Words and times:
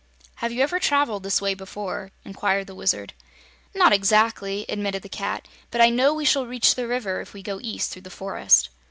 "Have 0.37 0.51
you 0.51 0.63
ever 0.63 0.79
traveled 0.79 1.21
this 1.21 1.43
way 1.43 1.53
before?" 1.53 2.09
inquired 2.25 2.65
the 2.65 2.73
Wizard. 2.73 3.13
"Not 3.75 3.93
exactly," 3.93 4.65
admitted 4.67 5.03
the 5.03 5.09
Cat, 5.09 5.47
"but 5.69 5.79
I 5.79 5.91
know 5.91 6.11
we 6.11 6.25
shall 6.25 6.47
reach 6.47 6.73
the 6.73 6.87
river 6.87 7.21
if 7.21 7.35
we 7.35 7.43
go 7.43 7.59
east 7.61 7.91
through 7.91 8.01
the 8.01 8.09
forest." 8.09 8.69